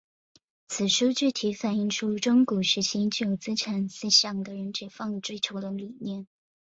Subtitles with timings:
[0.67, 6.25] 此书具体反映出中古时期具有资产思想的人解放与追求的理念。